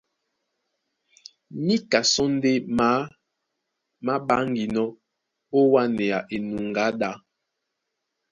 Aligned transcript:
Níka 1.65 1.99
sɔ́ 2.11 2.27
ndé 2.35 2.51
maá 2.77 2.99
má 4.05 4.13
ɓáŋginɔ́ 4.27 4.95
ó 5.57 5.59
wánea 5.73 6.17
enuŋgá 6.35 6.85
ɗá. 6.99 7.11